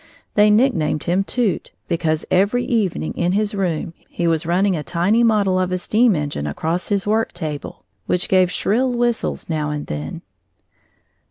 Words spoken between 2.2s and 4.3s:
every evening, in his room, he